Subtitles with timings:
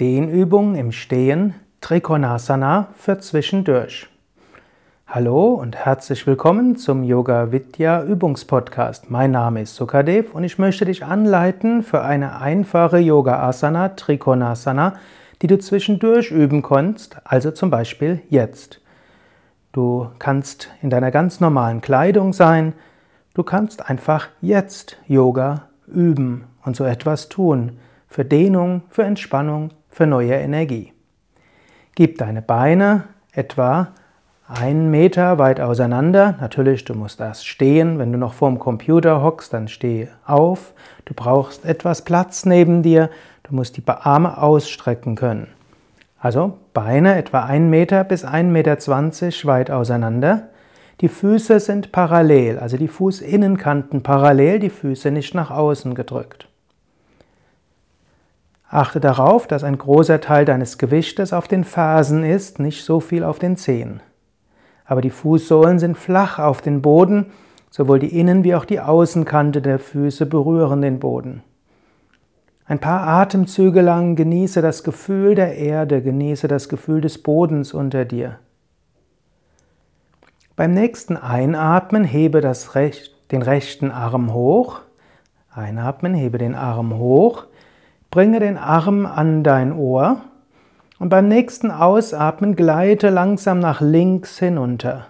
[0.00, 4.08] Dehnübung im Stehen, Trikonasana für zwischendurch.
[5.06, 9.10] Hallo und herzlich willkommen zum Yoga Vidya Übungspodcast.
[9.10, 14.94] Mein Name ist Sukadev und ich möchte dich anleiten für eine einfache Yoga Asana, Trikonasana,
[15.40, 18.80] die du zwischendurch üben kannst, also zum Beispiel jetzt.
[19.70, 22.72] Du kannst in deiner ganz normalen Kleidung sein,
[23.34, 30.06] du kannst einfach jetzt Yoga üben und so etwas tun, für Dehnung, für Entspannung, für
[30.06, 30.92] neue Energie.
[31.94, 33.88] Gib deine Beine etwa
[34.46, 36.36] einen Meter weit auseinander.
[36.40, 37.98] Natürlich, du musst erst stehen.
[37.98, 40.74] Wenn du noch vorm Computer hockst, dann steh auf.
[41.04, 43.10] Du brauchst etwas Platz neben dir.
[43.42, 45.48] Du musst die Arme ausstrecken können.
[46.18, 50.48] Also Beine etwa 1 Meter bis 1,20 Meter weit auseinander.
[51.00, 56.48] Die Füße sind parallel, also die Fußinnenkanten parallel, die Füße nicht nach außen gedrückt.
[58.68, 63.22] Achte darauf, dass ein großer Teil deines Gewichtes auf den Fersen ist, nicht so viel
[63.24, 64.00] auf den Zehen.
[64.84, 67.26] Aber die Fußsohlen sind flach auf den Boden,
[67.70, 71.42] sowohl die Innen- wie auch die Außenkante der Füße berühren den Boden.
[72.66, 78.04] Ein paar Atemzüge lang genieße das Gefühl der Erde, genieße das Gefühl des Bodens unter
[78.04, 78.38] dir.
[80.56, 84.82] Beim nächsten Einatmen hebe das Recht, den rechten Arm hoch.
[85.52, 87.46] Einatmen, hebe den Arm hoch.
[88.10, 90.20] Bringe den Arm an dein Ohr
[91.00, 95.06] und beim nächsten Ausatmen gleite langsam nach links hinunter.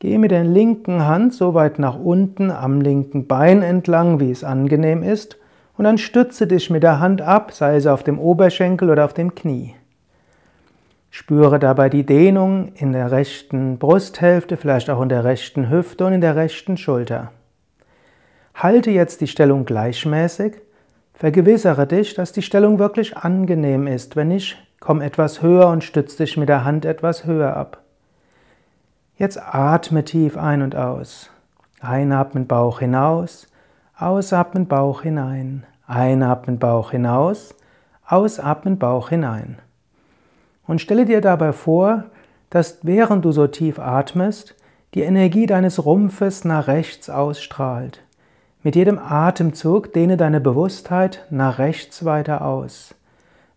[0.00, 4.44] Gehe mit der linken Hand so weit nach unten am linken Bein entlang, wie es
[4.44, 5.38] angenehm ist,
[5.78, 9.14] und dann stütze dich mit der Hand ab, sei es auf dem Oberschenkel oder auf
[9.14, 9.74] dem Knie.
[11.16, 16.12] Spüre dabei die Dehnung in der rechten Brusthälfte, vielleicht auch in der rechten Hüfte und
[16.12, 17.30] in der rechten Schulter.
[18.52, 20.54] Halte jetzt die Stellung gleichmäßig
[21.12, 24.16] Vergewissere dich, dass die Stellung wirklich angenehm ist.
[24.16, 27.84] Wenn nicht, komm etwas höher und stütze dich mit der Hand etwas höher ab.
[29.16, 31.30] Jetzt atme tief ein und aus.
[31.80, 33.46] Einatmen Bauch hinaus,
[33.96, 35.64] ausatmen Bauch hinein.
[35.86, 37.54] Einatmen Bauch hinaus,
[38.04, 39.58] ausatmen Bauch hinein.
[40.66, 42.04] Und stelle dir dabei vor,
[42.50, 44.54] dass während du so tief atmest,
[44.94, 48.00] die Energie deines Rumpfes nach rechts ausstrahlt.
[48.62, 52.94] Mit jedem Atemzug dehne deine Bewusstheit nach rechts weiter aus.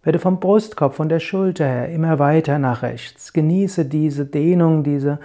[0.03, 3.33] Werde vom Brustkorb, von der Schulter her immer weiter nach rechts.
[3.33, 5.19] Genieße diese Dehnung, diese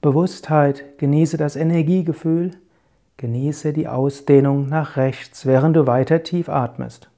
[0.00, 2.50] Bewusstheit, genieße das Energiegefühl,
[3.16, 7.08] genieße die Ausdehnung nach rechts, während du weiter tief atmest.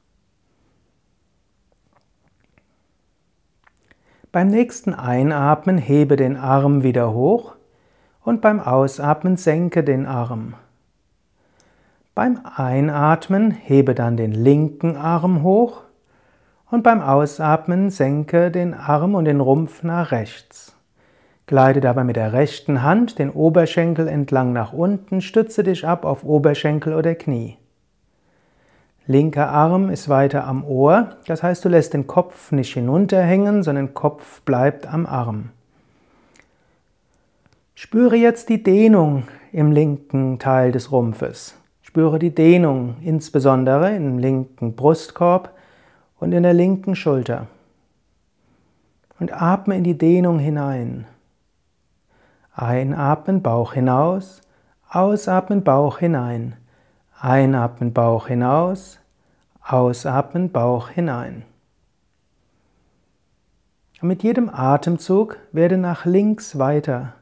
[4.33, 7.55] Beim nächsten Einatmen hebe den Arm wieder hoch
[8.23, 10.55] und beim Ausatmen senke den Arm.
[12.15, 15.83] Beim Einatmen hebe dann den linken Arm hoch
[16.71, 20.77] und beim Ausatmen senke den Arm und den Rumpf nach rechts.
[21.47, 26.25] Gleite dabei mit der rechten Hand den Oberschenkel entlang nach unten, stütze dich ab auf
[26.25, 27.59] Oberschenkel oder Knie.
[29.09, 33.95] Linker Arm ist weiter am Ohr, das heißt du lässt den Kopf nicht hinunterhängen, sondern
[33.95, 35.51] Kopf bleibt am Arm.
[37.77, 41.57] Spüre jetzt die Dehnung im linken Teil des Rumpfes.
[41.83, 45.53] Spüre die Dehnung, insbesondere im linken Brustkorb
[46.19, 47.47] und in der linken Schulter.
[49.21, 51.07] Und atme in die Dehnung hinein.
[52.55, 54.41] Einatmen, Bauch hinaus,
[54.91, 56.57] ausatmen, Bauch hinein.
[57.21, 58.99] Einatmen, Bauch hinaus,
[59.63, 61.45] ausatmen, Bauch hinein.
[64.03, 67.15] Mit jedem Atemzug werde nach links weiter.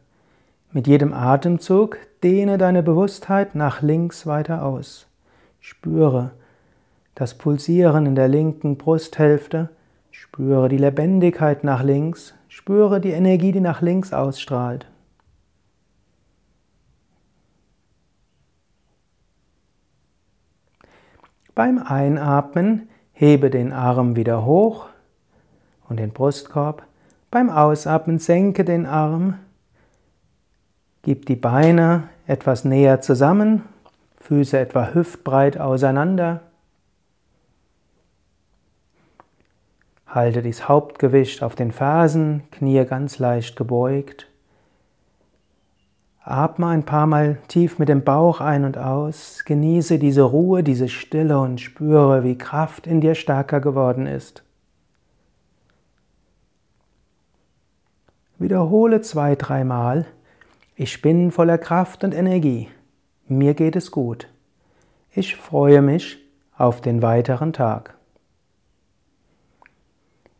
[0.73, 5.07] Mit jedem Atemzug dehne deine Bewusstheit nach links weiter aus.
[5.61, 6.33] Spüre
[7.15, 9.69] das Pulsieren in der linken Brusthälfte,
[10.11, 14.87] spüre die Lebendigkeit nach links, spüre die Energie, die nach links ausstrahlt.
[21.55, 24.87] Beim Einatmen hebe den Arm wieder hoch
[25.89, 26.83] und den Brustkorb.
[27.31, 29.39] Beim Ausatmen senke den Arm
[31.03, 33.63] Gib die Beine etwas näher zusammen,
[34.23, 36.41] Füße etwa hüftbreit auseinander.
[40.07, 44.29] Halte das Hauptgewicht auf den Fersen, Knie ganz leicht gebeugt.
[46.27, 49.45] Atme ein paar Mal tief mit dem Bauch ein und aus.
[49.45, 54.43] Genieße diese Ruhe, diese Stille und spüre, wie Kraft in dir stärker geworden ist.
[58.39, 60.07] Wiederhole zwei, dreimal.
[60.77, 62.69] Ich bin voller Kraft und Energie.
[63.29, 64.29] Mir geht es gut.
[65.13, 66.19] Ich freue mich
[66.57, 67.99] auf den weiteren Tag.